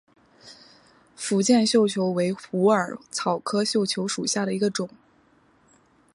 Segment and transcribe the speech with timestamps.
[1.15, 4.89] 福建绣球为虎耳草科绣球属下的一个种。